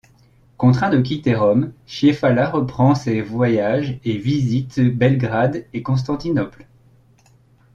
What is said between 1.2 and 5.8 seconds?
Rome, Chiefala reprend ses voyages et visite Belgrade